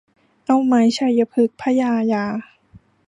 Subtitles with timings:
[0.45, 2.25] เอาไม้ไชยพฤกษ์พระยายา